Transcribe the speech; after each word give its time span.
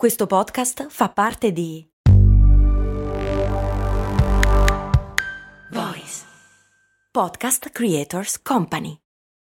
Questo 0.00 0.26
podcast 0.26 0.86
fa 0.88 1.10
parte 1.10 1.52
di 1.52 1.86
Voice 5.70 6.22
Podcast 7.12 7.68
Creators 7.68 8.40
Company. 8.40 8.96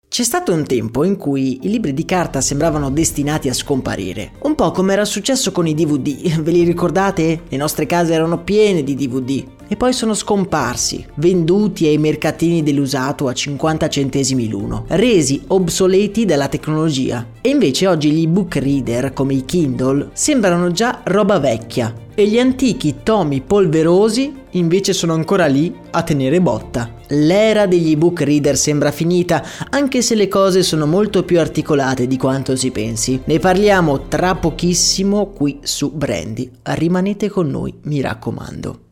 C'è 0.10 0.24
stato 0.24 0.52
un 0.52 0.66
tempo 0.66 1.06
in 1.06 1.16
cui 1.16 1.60
i 1.62 1.70
libri 1.70 1.94
di 1.94 2.04
carta 2.04 2.42
sembravano 2.42 2.92
destinati 2.92 3.48
a 3.48 3.54
scomparire, 3.54 4.34
un 4.42 4.56
po' 4.56 4.72
come 4.72 4.92
era 4.92 5.06
successo 5.06 5.54
con 5.54 5.66
i 5.66 5.74
DVD, 5.74 6.42
ve 6.44 6.52
li 6.52 6.66
ricordate? 6.66 7.44
Le 7.48 7.56
nostre 7.56 7.86
case 7.86 8.14
erano 8.14 8.44
piene 8.44 8.84
di 8.84 8.96
DVD 8.96 9.59
e 9.70 9.78
poi 9.78 9.94
sono 9.94 10.14
scomparsi, 10.14 11.06
venduti 11.16 11.86
ai 11.86 11.98
mercatini 11.98 12.64
dell'usato 12.64 13.28
a 13.28 13.34
50 13.34 13.88
centesimi 13.88 14.50
l'uno, 14.50 14.84
resi 14.88 15.44
obsoleti 15.48 16.26
dalla 16.26 16.50
tecnologia. 16.50 17.26
E 17.40 17.50
invece 17.50 17.88
oggi 17.88 18.12
gli 18.12 18.24
ebook 18.24 18.56
reader 18.56 19.14
come 19.14 19.36
i 19.36 19.46
Kindle 19.46 20.10
sembrano 20.14 20.72
già 20.72 21.02
roba 21.04 21.40
vecchia 21.40 21.94
e 22.16 22.28
gli 22.28 22.40
antichi 22.40 22.98
tomi 23.04 23.40
polverosi 23.42 24.34
invece 24.52 24.94
sono 24.94 25.14
ancora 25.14 25.46
lì 25.46 25.74
a 25.92 26.02
tenere 26.04 26.42
botta. 26.42 26.96
L'era 27.10 27.66
degli 27.66 27.92
ebook 27.92 28.22
reader 28.22 28.58
sembra 28.58 28.92
finita, 28.92 29.44
anche 29.70 30.02
se 30.02 30.16
le 30.16 30.28
cose 30.28 30.64
sono 30.64 30.86
molto 30.86 31.24
più 31.24 31.40
articolate 31.40 32.08
di 32.08 32.18
quanto 32.18 32.56
si 32.56 32.72
pensi. 32.72 33.22
Ne 33.26 33.40
parliamo 33.40 34.08
tra 34.08 34.36
pochissimo 34.36 35.28
qui 35.28 35.60
su 35.62 35.92
Brandy. 35.92 36.50
Rimanete 36.64 37.30
con 37.30 37.48
noi, 37.48 37.74
mi 37.84 38.02
raccomando. 38.02 38.89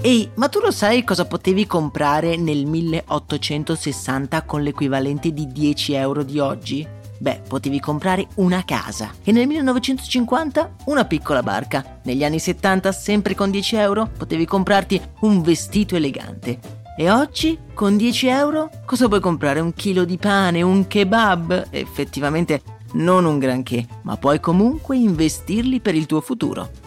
Ehi, 0.00 0.30
ma 0.36 0.48
tu 0.48 0.60
lo 0.60 0.70
sai 0.70 1.02
cosa 1.02 1.24
potevi 1.24 1.66
comprare 1.66 2.36
nel 2.36 2.66
1860 2.66 4.42
con 4.42 4.62
l'equivalente 4.62 5.32
di 5.32 5.48
10 5.48 5.94
euro 5.94 6.22
di 6.22 6.38
oggi? 6.38 6.86
Beh, 7.18 7.40
potevi 7.48 7.80
comprare 7.80 8.28
una 8.36 8.64
casa 8.64 9.12
e 9.24 9.32
nel 9.32 9.48
1950 9.48 10.76
una 10.84 11.04
piccola 11.04 11.42
barca. 11.42 11.98
Negli 12.04 12.22
anni 12.22 12.38
70, 12.38 12.92
sempre 12.92 13.34
con 13.34 13.50
10 13.50 13.74
euro, 13.74 14.08
potevi 14.16 14.44
comprarti 14.44 15.02
un 15.22 15.42
vestito 15.42 15.96
elegante. 15.96 16.60
E 16.96 17.10
oggi, 17.10 17.58
con 17.74 17.96
10 17.96 18.26
euro, 18.28 18.70
cosa 18.84 19.08
puoi 19.08 19.20
comprare? 19.20 19.58
Un 19.58 19.74
chilo 19.74 20.04
di 20.04 20.16
pane, 20.16 20.62
un 20.62 20.86
kebab? 20.86 21.66
Effettivamente 21.70 22.62
non 22.92 23.24
un 23.24 23.40
granché, 23.40 23.84
ma 24.02 24.16
puoi 24.16 24.38
comunque 24.38 24.96
investirli 24.96 25.80
per 25.80 25.96
il 25.96 26.06
tuo 26.06 26.20
futuro. 26.20 26.86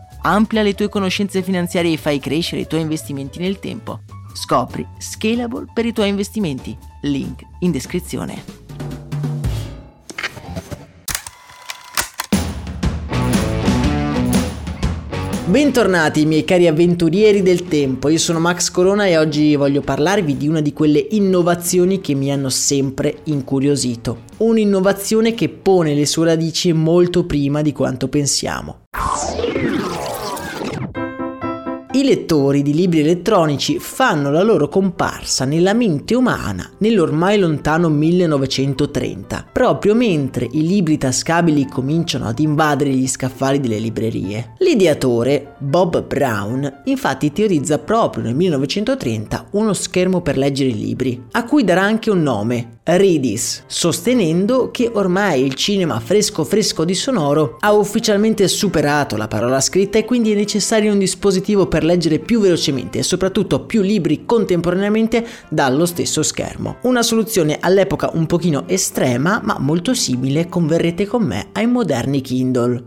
Amplia 0.23 0.61
le 0.61 0.75
tue 0.75 0.87
conoscenze 0.87 1.41
finanziarie 1.41 1.93
e 1.93 1.97
fai 1.97 2.19
crescere 2.19 2.61
i 2.61 2.67
tuoi 2.67 2.81
investimenti 2.81 3.39
nel 3.39 3.59
tempo. 3.59 4.01
Scopri 4.33 4.87
Scalable 4.99 5.65
per 5.73 5.85
i 5.85 5.93
tuoi 5.93 6.09
investimenti. 6.09 6.77
Link 7.01 7.41
in 7.61 7.71
descrizione. 7.71 8.59
Bentornati 15.45 16.25
miei 16.25 16.45
cari 16.45 16.67
avventurieri 16.67 17.41
del 17.41 17.67
tempo, 17.67 18.07
io 18.07 18.19
sono 18.19 18.39
Max 18.39 18.71
Corona 18.71 19.07
e 19.07 19.17
oggi 19.17 19.55
voglio 19.57 19.81
parlarvi 19.81 20.37
di 20.37 20.47
una 20.47 20.61
di 20.61 20.71
quelle 20.71 21.05
innovazioni 21.09 21.99
che 21.99 22.13
mi 22.13 22.31
hanno 22.31 22.47
sempre 22.47 23.17
incuriosito. 23.25 24.21
Un'innovazione 24.37 25.33
che 25.33 25.49
pone 25.49 25.93
le 25.93 26.05
sue 26.05 26.27
radici 26.27 26.71
molto 26.71 27.25
prima 27.25 27.61
di 27.61 27.73
quanto 27.73 28.07
pensiamo. 28.07 28.80
I 32.01 32.03
lettori 32.03 32.63
di 32.63 32.73
libri 32.73 33.01
elettronici 33.01 33.77
fanno 33.77 34.31
la 34.31 34.41
loro 34.41 34.67
comparsa 34.67 35.45
nella 35.45 35.75
mente 35.75 36.15
umana 36.15 36.67
nell'ormai 36.79 37.37
lontano 37.37 37.89
1930, 37.89 39.49
proprio 39.51 39.93
mentre 39.93 40.47
i 40.49 40.65
libri 40.65 40.97
tascabili 40.97 41.67
cominciano 41.67 42.25
ad 42.25 42.39
invadere 42.39 42.89
gli 42.89 43.07
scaffali 43.07 43.59
delle 43.59 43.77
librerie. 43.77 44.55
L'ideatore, 44.57 45.53
Bob 45.59 46.03
Brown, 46.03 46.81
infatti 46.85 47.31
teorizza 47.31 47.77
proprio 47.77 48.23
nel 48.23 48.33
1930 48.33 49.49
uno 49.51 49.73
schermo 49.73 50.21
per 50.21 50.39
leggere 50.39 50.71
i 50.71 50.75
libri, 50.75 51.25
a 51.33 51.43
cui 51.43 51.63
darà 51.63 51.83
anche 51.83 52.09
un 52.09 52.23
nome, 52.23 52.79
Ridis, 52.97 53.63
sostenendo 53.67 54.69
che 54.71 54.89
ormai 54.93 55.43
il 55.43 55.53
cinema 55.53 55.99
fresco 55.99 56.43
fresco 56.43 56.83
di 56.83 56.93
sonoro 56.93 57.57
ha 57.59 57.71
ufficialmente 57.73 58.47
superato 58.47 59.17
la 59.17 59.27
parola 59.27 59.61
scritta 59.61 59.97
e 59.97 60.05
quindi 60.05 60.31
è 60.31 60.35
necessario 60.35 60.91
un 60.91 60.99
dispositivo 60.99 61.67
per 61.67 61.83
leggere 61.83 62.19
più 62.19 62.39
velocemente 62.39 62.99
e 62.99 63.03
soprattutto 63.03 63.65
più 63.65 63.81
libri 63.81 64.25
contemporaneamente 64.25 65.25
dallo 65.49 65.85
stesso 65.85 66.23
schermo. 66.23 66.77
Una 66.83 67.01
soluzione 67.01 67.57
all'epoca 67.59 68.09
un 68.13 68.25
pochino 68.25 68.63
estrema 68.67 69.39
ma 69.43 69.57
molto 69.59 69.93
simile, 69.93 70.47
converrete 70.47 71.05
con 71.05 71.23
me, 71.23 71.47
ai 71.53 71.67
moderni 71.67 72.21
Kindle. 72.21 72.83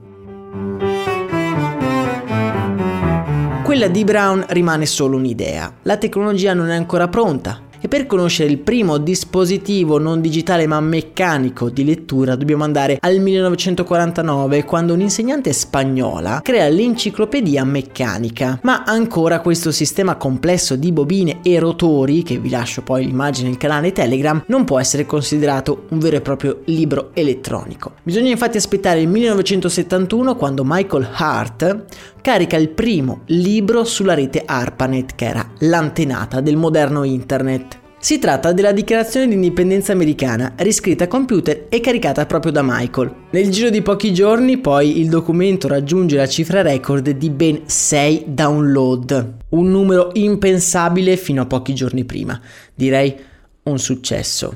Quella 3.65 3.89
di 3.89 4.05
Brown 4.05 4.45
rimane 4.51 4.87
solo 4.87 5.17
un'idea. 5.17 5.79
La 5.83 5.97
tecnologia 5.97 6.55
non 6.55 6.69
è 6.69 6.77
ancora 6.77 7.09
pronta, 7.09 7.63
e 7.85 7.89
per 7.89 8.07
conoscere 8.07 8.49
il 8.49 8.57
primo 8.57 8.97
dispositivo 8.97 9.99
non 9.99 10.23
digitale 10.23 10.67
ma 10.67 10.81
meccanico 10.81 11.69
di 11.69 11.85
lettura 11.85 12.35
dobbiamo 12.35 12.65
andare 12.65 12.97
al 12.99 13.19
1949 13.19 14.65
quando 14.65 14.95
un'insegnante 14.95 15.53
spagnola 15.53 16.41
crea 16.43 16.67
l'enciclopedia 16.71 17.63
meccanica. 17.63 18.59
Ma 18.63 18.85
ancora 18.87 19.41
questo 19.41 19.71
sistema 19.71 20.17
complesso 20.17 20.77
di 20.77 20.93
bobine 20.93 21.41
e 21.43 21.59
rotori, 21.59 22.23
che 22.23 22.39
vi 22.39 22.49
lascio 22.49 22.81
poi 22.81 23.05
l'immagine 23.05 23.49
nel 23.49 23.59
canale 23.59 23.93
Telegram, 23.93 24.43
non 24.47 24.65
può 24.65 24.81
essere 24.81 25.05
considerato 25.05 25.85
un 25.91 25.99
vero 25.99 26.17
e 26.17 26.21
proprio 26.23 26.61
libro 26.65 27.11
elettronico. 27.13 27.97
Bisogna 28.03 28.31
infatti 28.31 28.57
aspettare 28.57 29.03
il 29.03 29.09
1971 29.09 30.37
quando 30.37 30.63
Michael 30.65 31.07
Hart 31.13 31.85
carica 32.23 32.57
il 32.57 32.71
primo 32.71 33.21
libro 33.27 33.85
sulla 33.85 34.15
rete 34.15 34.43
ARPANET 34.47 35.15
che 35.15 35.27
era 35.27 35.47
l'antenata 35.59 36.41
del 36.41 36.57
moderno 36.57 37.05
internet. 37.05 37.74
Si 38.05 38.19
tratta 38.19 38.53
della 38.53 38.73
dichiarazione 38.73 39.29
di 39.29 39.33
indipendenza 39.33 39.93
americana, 39.93 40.53
riscritta 40.57 41.05
a 41.05 41.09
computer 41.09 41.69
e 41.71 41.81
caricata 41.81 42.27
proprio 42.27 42.53
da 42.53 42.61
Michael. 42.63 43.15
Nel 43.31 43.49
giro 43.49 43.71
di 43.71 43.81
pochi 43.81 44.13
giorni 44.13 44.59
poi 44.59 45.01
il 45.01 45.09
documento 45.09 45.69
raggiunge 45.69 46.19
la 46.19 46.27
cifra 46.27 46.61
record 46.61 47.09
di 47.09 47.31
ben 47.31 47.63
6 47.65 48.25
download, 48.27 49.37
un 49.49 49.71
numero 49.71 50.11
impensabile 50.13 51.17
fino 51.17 51.41
a 51.41 51.47
pochi 51.47 51.73
giorni 51.73 52.05
prima. 52.05 52.39
Direi 52.75 53.17
un 53.63 53.79
successo. 53.79 54.55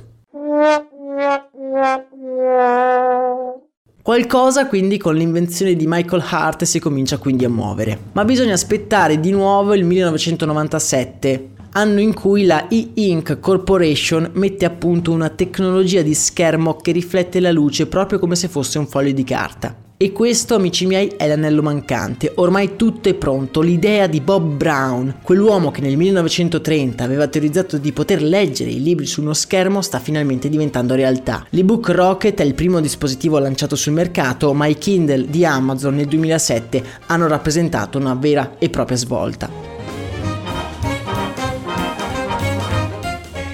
Qualcosa 4.03 4.67
quindi 4.67 4.99
con 4.99 5.15
l'invenzione 5.15 5.75
di 5.75 5.87
Michael 5.87 6.23
Hart 6.29 6.65
si 6.65 6.79
comincia 6.81 7.17
quindi 7.17 7.47
a 7.47 7.49
muovere. 7.49 7.99
Ma 8.13 8.27
bisogna 8.27 8.53
aspettare 8.53 9.19
di 9.19 9.31
nuovo 9.31 9.73
il 9.73 9.87
1997 9.87 11.57
anno 11.79 12.01
in 12.01 12.13
cui 12.13 12.45
la 12.45 12.67
E-Ink 12.67 13.39
Corporation 13.39 14.31
mette 14.35 14.65
a 14.65 14.71
punto 14.71 15.13
una 15.13 15.29
tecnologia 15.29 16.03
di 16.03 16.13
schermo 16.13 16.75
che 16.75 16.91
riflette 16.91 17.39
la 17.39 17.53
luce 17.53 17.87
proprio 17.87 18.19
come 18.19 18.35
se 18.35 18.49
fosse 18.49 18.79
un 18.79 18.89
foglio 18.89 19.13
di 19.13 19.23
carta. 19.23 19.77
E 19.97 20.11
questo, 20.11 20.57
amici 20.57 20.87
miei, 20.87 21.09
è 21.17 21.29
l'anello 21.29 21.63
mancante. 21.63 22.33
Ormai 22.37 22.75
tutto 22.75 23.09
è 23.09 23.15
pronto. 23.15 23.61
L'idea 23.61 24.09
di 24.09 24.21
Bob 24.21 24.57
Brown, 24.57 25.19
quell'uomo 25.23 25.71
che 25.71 25.81
nel 25.81 25.97
1930 25.97 27.05
aveva 27.05 27.29
teorizzato 27.29 27.79
di 27.79 27.93
poter 27.93 28.23
leggere 28.23 28.71
i 28.71 28.83
libri 28.83 29.07
su 29.07 29.21
uno 29.21 29.33
schermo, 29.33 29.81
sta 29.81 30.01
finalmente 30.01 30.49
diventando 30.49 30.95
realtà. 30.95 31.47
L'ebook 31.51 31.89
Rocket 31.91 32.41
è 32.41 32.45
il 32.45 32.55
primo 32.55 32.81
dispositivo 32.81 33.39
lanciato 33.39 33.77
sul 33.77 33.93
mercato, 33.93 34.53
ma 34.53 34.67
i 34.67 34.79
Kindle 34.79 35.27
di 35.29 35.45
Amazon 35.45 35.95
nel 35.95 36.07
2007 36.07 36.83
hanno 37.07 37.29
rappresentato 37.29 37.99
una 37.99 38.15
vera 38.15 38.57
e 38.59 38.69
propria 38.69 38.97
svolta. 38.97 39.78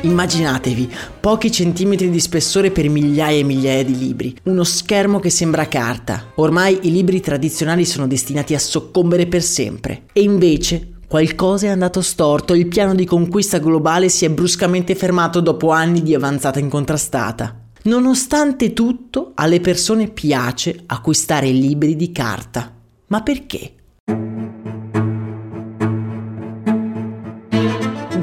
Immaginatevi 0.04 0.92
pochi 1.18 1.50
centimetri 1.50 2.10
di 2.10 2.20
spessore 2.20 2.70
per 2.70 2.90
migliaia 2.90 3.38
e 3.38 3.42
migliaia 3.42 3.82
di 3.82 3.96
libri, 3.96 4.36
uno 4.44 4.62
schermo 4.62 5.18
che 5.18 5.30
sembra 5.30 5.66
carta. 5.66 6.32
Ormai 6.34 6.78
i 6.82 6.92
libri 6.92 7.20
tradizionali 7.20 7.86
sono 7.86 8.06
destinati 8.06 8.54
a 8.54 8.58
soccombere 8.58 9.26
per 9.26 9.42
sempre. 9.42 10.02
E 10.12 10.22
invece 10.22 10.90
Qualcosa 11.06 11.66
è 11.66 11.68
andato 11.68 12.02
storto, 12.02 12.54
il 12.54 12.66
piano 12.66 12.92
di 12.92 13.04
conquista 13.04 13.58
globale 13.58 14.08
si 14.08 14.24
è 14.24 14.30
bruscamente 14.30 14.96
fermato 14.96 15.40
dopo 15.40 15.70
anni 15.70 16.02
di 16.02 16.12
avanzata 16.12 16.58
incontrastata. 16.58 17.66
Nonostante 17.82 18.72
tutto, 18.72 19.30
alle 19.34 19.60
persone 19.60 20.08
piace 20.08 20.82
acquistare 20.86 21.50
libri 21.50 21.94
di 21.94 22.10
carta. 22.10 22.74
Ma 23.08 23.22
perché? 23.22 23.74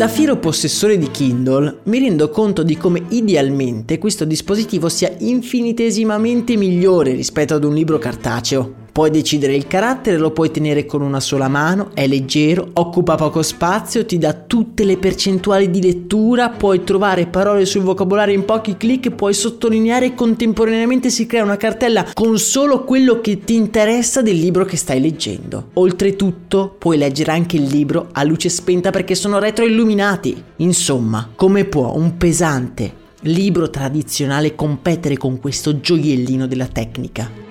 Da 0.01 0.07
fiero 0.07 0.37
possessore 0.37 0.97
di 0.97 1.11
Kindle 1.11 1.81
mi 1.83 1.99
rendo 1.99 2.31
conto 2.31 2.63
di 2.63 2.75
come 2.75 3.03
idealmente 3.09 3.99
questo 3.99 4.25
dispositivo 4.25 4.89
sia 4.89 5.13
infinitesimamente 5.19 6.57
migliore 6.57 7.13
rispetto 7.13 7.53
ad 7.53 7.63
un 7.63 7.75
libro 7.75 7.99
cartaceo. 7.99 8.80
Puoi 8.91 9.09
decidere 9.09 9.55
il 9.55 9.67
carattere, 9.67 10.17
lo 10.17 10.31
puoi 10.31 10.51
tenere 10.51 10.85
con 10.85 11.01
una 11.01 11.21
sola 11.21 11.47
mano, 11.47 11.91
è 11.93 12.07
leggero, 12.07 12.71
occupa 12.73 13.15
poco 13.15 13.41
spazio, 13.41 14.05
ti 14.05 14.17
dà 14.17 14.33
tutte 14.33 14.83
le 14.83 14.97
percentuali 14.97 15.69
di 15.69 15.81
lettura, 15.81 16.49
puoi 16.49 16.83
trovare 16.83 17.27
parole 17.27 17.65
sul 17.65 17.83
vocabolario 17.83 18.35
in 18.35 18.43
pochi 18.43 18.75
clic, 18.75 19.11
puoi 19.11 19.33
sottolineare 19.33 20.07
e 20.07 20.13
contemporaneamente 20.13 21.09
si 21.09 21.25
crea 21.25 21.41
una 21.41 21.55
cartella 21.55 22.05
con 22.13 22.37
solo 22.37 22.83
quello 22.83 23.21
che 23.21 23.39
ti 23.45 23.55
interessa 23.55 24.21
del 24.21 24.37
libro 24.37 24.65
che 24.65 24.75
stai 24.75 24.99
leggendo. 24.99 25.69
Oltretutto 25.75 26.75
puoi 26.77 26.97
leggere 26.97 27.31
anche 27.31 27.55
il 27.55 27.63
libro 27.63 28.09
a 28.11 28.23
luce 28.23 28.49
spenta 28.49 28.89
perché 28.89 29.15
sono 29.15 29.39
retroilluminati. 29.39 30.43
Insomma, 30.57 31.29
come 31.33 31.63
può 31.63 31.93
un 31.95 32.17
pesante 32.17 32.99
libro 33.21 33.69
tradizionale 33.69 34.53
competere 34.53 35.15
con 35.15 35.39
questo 35.39 35.79
gioiellino 35.79 36.45
della 36.45 36.67
tecnica? 36.67 37.50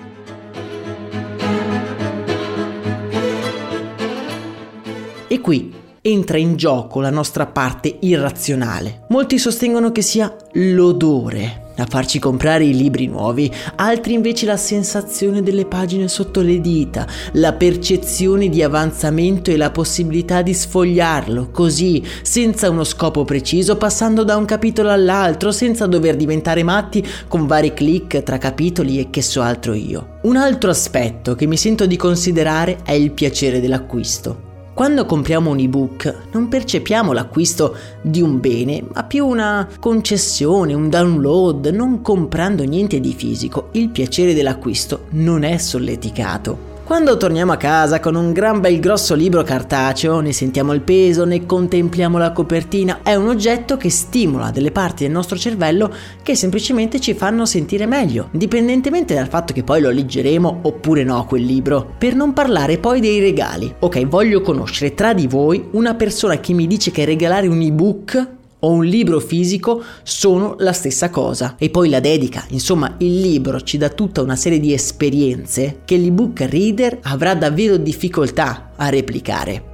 E 5.31 5.39
qui 5.39 5.71
entra 6.01 6.37
in 6.37 6.57
gioco 6.57 6.99
la 6.99 7.09
nostra 7.09 7.45
parte 7.45 7.99
irrazionale. 8.01 9.03
Molti 9.07 9.37
sostengono 9.37 9.93
che 9.93 10.01
sia 10.01 10.35
l'odore 10.55 11.69
a 11.77 11.85
farci 11.87 12.19
comprare 12.19 12.65
i 12.65 12.75
libri 12.75 13.07
nuovi, 13.07 13.49
altri 13.77 14.11
invece 14.11 14.45
la 14.45 14.57
sensazione 14.57 15.41
delle 15.41 15.65
pagine 15.65 16.09
sotto 16.09 16.41
le 16.41 16.59
dita, 16.59 17.07
la 17.35 17.53
percezione 17.53 18.49
di 18.49 18.61
avanzamento 18.61 19.51
e 19.51 19.55
la 19.55 19.71
possibilità 19.71 20.41
di 20.41 20.53
sfogliarlo 20.53 21.49
così, 21.49 22.03
senza 22.23 22.69
uno 22.69 22.83
scopo 22.83 23.23
preciso, 23.23 23.77
passando 23.77 24.25
da 24.25 24.35
un 24.35 24.43
capitolo 24.43 24.89
all'altro, 24.89 25.53
senza 25.53 25.87
dover 25.87 26.17
diventare 26.17 26.61
matti 26.61 27.07
con 27.29 27.47
vari 27.47 27.73
clic 27.73 28.21
tra 28.21 28.37
capitoli 28.37 28.99
e 28.99 29.09
che 29.09 29.21
so 29.21 29.39
altro 29.39 29.73
io. 29.73 30.17
Un 30.23 30.35
altro 30.35 30.69
aspetto 30.69 31.35
che 31.35 31.45
mi 31.45 31.55
sento 31.55 31.85
di 31.85 31.95
considerare 31.95 32.79
è 32.83 32.91
il 32.91 33.11
piacere 33.11 33.61
dell'acquisto. 33.61 34.49
Quando 34.73 35.05
compriamo 35.05 35.49
un 35.49 35.59
ebook 35.59 36.29
non 36.31 36.47
percepiamo 36.47 37.11
l'acquisto 37.11 37.75
di 38.01 38.21
un 38.21 38.39
bene, 38.39 38.83
ma 38.93 39.03
più 39.03 39.27
una 39.27 39.67
concessione, 39.79 40.73
un 40.73 40.89
download, 40.89 41.67
non 41.67 42.01
comprando 42.01 42.63
niente 42.63 42.99
di 42.99 43.13
fisico. 43.13 43.67
Il 43.73 43.89
piacere 43.89 44.33
dell'acquisto 44.33 45.05
non 45.09 45.43
è 45.43 45.57
solleticato. 45.57 46.70
Quando 46.91 47.15
torniamo 47.15 47.53
a 47.53 47.57
casa 47.57 48.01
con 48.01 48.15
un 48.15 48.33
gran 48.33 48.59
bel 48.59 48.81
grosso 48.81 49.15
libro 49.15 49.43
cartaceo, 49.43 50.19
ne 50.19 50.33
sentiamo 50.33 50.73
il 50.73 50.81
peso, 50.81 51.23
ne 51.23 51.45
contempliamo 51.45 52.17
la 52.17 52.33
copertina, 52.33 52.99
è 53.01 53.15
un 53.15 53.29
oggetto 53.29 53.77
che 53.77 53.89
stimola 53.89 54.51
delle 54.51 54.73
parti 54.73 55.03
del 55.03 55.13
nostro 55.13 55.37
cervello 55.37 55.89
che 56.21 56.35
semplicemente 56.35 56.99
ci 56.99 57.13
fanno 57.13 57.45
sentire 57.45 57.85
meglio, 57.85 58.27
indipendentemente 58.33 59.13
dal 59.13 59.29
fatto 59.29 59.53
che 59.53 59.63
poi 59.63 59.79
lo 59.79 59.89
leggeremo 59.89 60.59
oppure 60.63 61.05
no 61.05 61.23
quel 61.23 61.45
libro. 61.45 61.93
Per 61.97 62.13
non 62.13 62.33
parlare 62.33 62.77
poi 62.77 62.99
dei 62.99 63.21
regali. 63.21 63.73
Ok, 63.79 64.05
voglio 64.05 64.41
conoscere 64.41 64.93
tra 64.93 65.13
di 65.13 65.27
voi 65.27 65.69
una 65.71 65.95
persona 65.95 66.41
che 66.41 66.51
mi 66.51 66.67
dice 66.67 66.91
che 66.91 67.05
regalare 67.05 67.47
un 67.47 67.61
ebook 67.61 68.39
o 68.61 68.71
un 68.71 68.85
libro 68.85 69.19
fisico 69.19 69.83
sono 70.03 70.55
la 70.59 70.73
stessa 70.73 71.09
cosa. 71.09 71.55
E 71.57 71.69
poi 71.69 71.89
la 71.89 71.99
dedica, 71.99 72.45
insomma 72.49 72.95
il 72.99 73.19
libro 73.19 73.61
ci 73.61 73.77
dà 73.77 73.89
tutta 73.89 74.21
una 74.21 74.35
serie 74.35 74.59
di 74.59 74.73
esperienze 74.73 75.81
che 75.85 75.97
l'ebook 75.97 76.41
reader 76.41 76.99
avrà 77.03 77.35
davvero 77.35 77.77
difficoltà 77.77 78.71
a 78.75 78.89
replicare. 78.89 79.69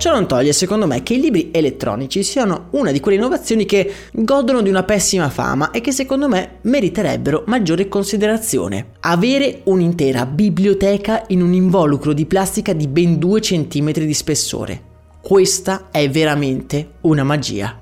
Ciò 0.00 0.12
non 0.12 0.26
toglie, 0.26 0.54
secondo 0.54 0.86
me, 0.86 1.02
che 1.02 1.12
i 1.12 1.20
libri 1.20 1.50
elettronici 1.52 2.22
siano 2.22 2.68
una 2.70 2.90
di 2.90 3.00
quelle 3.00 3.18
innovazioni 3.18 3.66
che 3.66 3.92
godono 4.12 4.62
di 4.62 4.70
una 4.70 4.82
pessima 4.82 5.28
fama 5.28 5.72
e 5.72 5.82
che 5.82 5.92
secondo 5.92 6.26
me 6.26 6.60
meriterebbero 6.62 7.44
maggiore 7.48 7.86
considerazione. 7.86 8.92
Avere 9.00 9.60
un'intera 9.64 10.24
biblioteca 10.24 11.24
in 11.26 11.42
un 11.42 11.52
involucro 11.52 12.14
di 12.14 12.24
plastica 12.24 12.72
di 12.72 12.88
ben 12.88 13.18
2 13.18 13.40
cm 13.40 13.92
di 13.92 14.14
spessore. 14.14 14.89
Questa 15.22 15.88
è 15.90 16.08
veramente 16.08 16.92
una 17.02 17.22
magia. 17.22 17.78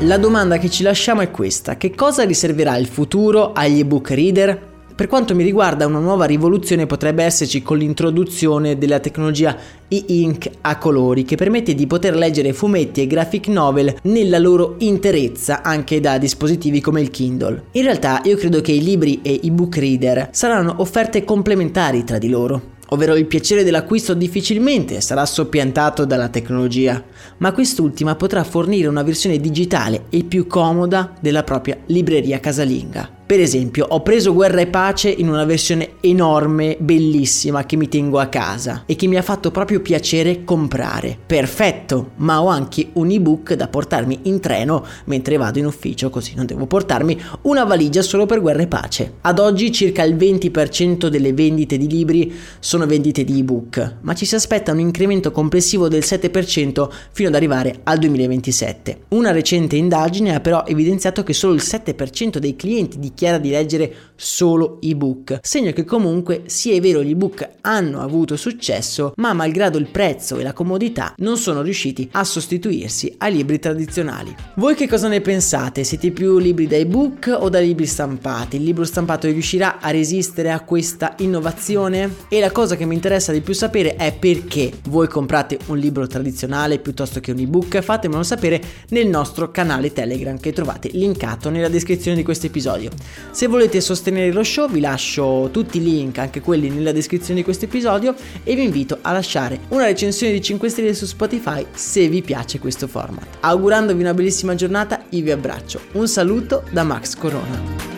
La 0.00 0.18
domanda 0.18 0.58
che 0.58 0.68
ci 0.68 0.82
lasciamo 0.82 1.20
è 1.20 1.30
questa, 1.30 1.76
che 1.76 1.94
cosa 1.94 2.24
riserverà 2.24 2.76
il 2.76 2.86
futuro 2.86 3.52
agli 3.52 3.78
ebook 3.78 4.10
reader? 4.10 4.66
Per 4.96 5.06
quanto 5.06 5.36
mi 5.36 5.44
riguarda 5.44 5.86
una 5.86 6.00
nuova 6.00 6.24
rivoluzione 6.24 6.86
potrebbe 6.86 7.22
esserci 7.22 7.62
con 7.62 7.78
l'introduzione 7.78 8.76
della 8.76 8.98
tecnologia 8.98 9.56
e-ink 9.86 10.50
a 10.60 10.76
colori 10.76 11.22
che 11.22 11.36
permette 11.36 11.76
di 11.76 11.86
poter 11.86 12.16
leggere 12.16 12.52
fumetti 12.52 13.00
e 13.00 13.06
graphic 13.06 13.46
novel 13.46 13.96
nella 14.02 14.40
loro 14.40 14.74
interezza 14.78 15.62
anche 15.62 16.00
da 16.00 16.18
dispositivi 16.18 16.80
come 16.80 17.00
il 17.00 17.10
Kindle. 17.10 17.66
In 17.72 17.84
realtà 17.84 18.20
io 18.24 18.36
credo 18.36 18.60
che 18.60 18.72
i 18.72 18.82
libri 18.82 19.20
e 19.22 19.38
i 19.40 19.52
book 19.52 19.76
reader 19.76 20.30
saranno 20.32 20.74
offerte 20.78 21.22
complementari 21.22 22.02
tra 22.02 22.18
di 22.18 22.28
loro 22.28 22.76
ovvero 22.90 23.16
il 23.16 23.26
piacere 23.26 23.64
dell'acquisto 23.64 24.14
difficilmente 24.14 25.00
sarà 25.00 25.26
soppiantato 25.26 26.04
dalla 26.04 26.28
tecnologia, 26.28 27.02
ma 27.38 27.52
quest'ultima 27.52 28.14
potrà 28.14 28.44
fornire 28.44 28.88
una 28.88 29.02
versione 29.02 29.38
digitale 29.38 30.04
e 30.10 30.24
più 30.24 30.46
comoda 30.46 31.12
della 31.20 31.42
propria 31.42 31.78
libreria 31.86 32.40
casalinga. 32.40 33.17
Per 33.28 33.40
esempio, 33.40 33.84
ho 33.86 34.00
preso 34.00 34.32
Guerra 34.32 34.62
e 34.62 34.68
Pace 34.68 35.10
in 35.10 35.28
una 35.28 35.44
versione 35.44 35.96
enorme, 36.00 36.78
bellissima, 36.80 37.66
che 37.66 37.76
mi 37.76 37.86
tengo 37.86 38.18
a 38.20 38.28
casa 38.28 38.84
e 38.86 38.96
che 38.96 39.06
mi 39.06 39.16
ha 39.16 39.22
fatto 39.22 39.50
proprio 39.50 39.82
piacere 39.82 40.44
comprare. 40.44 41.18
Perfetto, 41.26 42.12
ma 42.16 42.42
ho 42.42 42.46
anche 42.46 42.88
un 42.94 43.10
ebook 43.10 43.52
da 43.52 43.68
portarmi 43.68 44.20
in 44.22 44.40
treno 44.40 44.82
mentre 45.04 45.36
vado 45.36 45.58
in 45.58 45.66
ufficio, 45.66 46.08
così 46.08 46.32
non 46.36 46.46
devo 46.46 46.64
portarmi 46.64 47.20
una 47.42 47.64
valigia 47.64 48.00
solo 48.00 48.24
per 48.24 48.40
Guerra 48.40 48.62
e 48.62 48.66
Pace. 48.66 49.12
Ad 49.20 49.38
oggi 49.38 49.72
circa 49.72 50.04
il 50.04 50.16
20% 50.16 51.08
delle 51.08 51.34
vendite 51.34 51.76
di 51.76 51.86
libri 51.86 52.34
sono 52.60 52.86
vendite 52.86 53.24
di 53.24 53.40
ebook, 53.40 53.96
ma 54.00 54.14
ci 54.14 54.24
si 54.24 54.36
aspetta 54.36 54.72
un 54.72 54.80
incremento 54.80 55.32
complessivo 55.32 55.88
del 55.88 56.02
7% 56.02 56.88
fino 57.12 57.28
ad 57.28 57.34
arrivare 57.34 57.80
al 57.82 57.98
2027. 57.98 59.00
Una 59.08 59.32
recente 59.32 59.76
indagine 59.76 60.34
ha 60.34 60.40
però 60.40 60.64
evidenziato 60.64 61.22
che 61.22 61.34
solo 61.34 61.52
il 61.52 61.62
7% 61.62 62.38
dei 62.38 62.56
clienti 62.56 62.98
di 62.98 63.16
dichiara 63.18 63.38
di 63.38 63.50
leggere 63.50 63.92
solo 64.14 64.78
ebook, 64.80 65.40
segno 65.42 65.72
che 65.72 65.84
comunque 65.84 66.42
sì 66.46 66.72
è 66.72 66.80
vero 66.80 67.02
gli 67.02 67.10
ebook 67.10 67.48
hanno 67.62 68.00
avuto 68.00 68.36
successo, 68.36 69.12
ma 69.16 69.32
malgrado 69.32 69.78
il 69.78 69.88
prezzo 69.88 70.38
e 70.38 70.44
la 70.44 70.52
comodità 70.52 71.14
non 71.18 71.36
sono 71.36 71.62
riusciti 71.62 72.08
a 72.12 72.22
sostituirsi 72.22 73.14
ai 73.18 73.32
libri 73.32 73.58
tradizionali. 73.58 74.34
Voi 74.54 74.76
che 74.76 74.88
cosa 74.88 75.08
ne 75.08 75.20
pensate? 75.20 75.82
Siete 75.82 76.12
più 76.12 76.38
libri 76.38 76.68
da 76.68 76.76
ebook 76.76 77.36
o 77.38 77.48
da 77.48 77.58
libri 77.58 77.86
stampati? 77.86 78.56
Il 78.56 78.62
libro 78.62 78.84
stampato 78.84 79.26
riuscirà 79.26 79.80
a 79.80 79.90
resistere 79.90 80.52
a 80.52 80.60
questa 80.60 81.14
innovazione? 81.18 82.14
E 82.28 82.38
la 82.38 82.52
cosa 82.52 82.76
che 82.76 82.84
mi 82.84 82.94
interessa 82.94 83.32
di 83.32 83.40
più 83.40 83.54
sapere 83.54 83.96
è 83.96 84.16
perché 84.16 84.72
voi 84.88 85.08
comprate 85.08 85.58
un 85.66 85.78
libro 85.78 86.06
tradizionale 86.06 86.78
piuttosto 86.78 87.18
che 87.20 87.32
un 87.32 87.38
ebook? 87.38 87.80
Fatemelo 87.80 88.22
sapere 88.22 88.60
nel 88.90 89.08
nostro 89.08 89.50
canale 89.50 89.92
Telegram 89.92 90.38
che 90.38 90.52
trovate 90.52 90.90
linkato 90.92 91.50
nella 91.50 91.68
descrizione 91.68 92.16
di 92.16 92.22
questo 92.22 92.46
episodio. 92.46 92.90
Se 93.30 93.46
volete 93.46 93.80
sostenere 93.80 94.32
lo 94.32 94.42
show 94.42 94.68
vi 94.68 94.80
lascio 94.80 95.48
tutti 95.52 95.78
i 95.78 95.82
link, 95.82 96.18
anche 96.18 96.40
quelli 96.40 96.70
nella 96.70 96.92
descrizione 96.92 97.40
di 97.40 97.44
questo 97.44 97.66
episodio 97.66 98.14
e 98.42 98.54
vi 98.54 98.64
invito 98.64 98.98
a 99.02 99.12
lasciare 99.12 99.60
una 99.68 99.84
recensione 99.84 100.32
di 100.32 100.42
5 100.42 100.68
stelle 100.68 100.94
su 100.94 101.06
Spotify 101.06 101.64
se 101.72 102.08
vi 102.08 102.22
piace 102.22 102.58
questo 102.58 102.86
format. 102.86 103.38
Augurandovi 103.40 104.00
una 104.00 104.14
bellissima 104.14 104.54
giornata, 104.54 105.04
io 105.10 105.22
vi 105.22 105.30
abbraccio. 105.30 105.80
Un 105.92 106.08
saluto 106.08 106.64
da 106.70 106.82
Max 106.82 107.16
Corona. 107.16 107.97